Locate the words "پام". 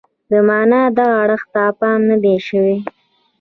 1.79-1.99